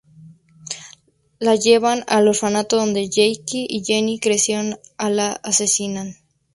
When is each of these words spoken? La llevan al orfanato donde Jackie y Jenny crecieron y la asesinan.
La 1.37 1.53
llevan 1.53 2.03
al 2.07 2.27
orfanato 2.27 2.75
donde 2.75 3.07
Jackie 3.07 3.67
y 3.69 3.83
Jenny 3.85 4.19
crecieron 4.19 4.79
y 4.79 4.79
la 5.11 5.33
asesinan. 5.43 6.15